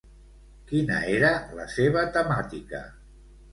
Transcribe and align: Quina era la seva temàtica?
Quina 0.71 1.01
era 1.17 1.29
la 1.61 1.67
seva 1.75 2.07
temàtica? 2.19 2.83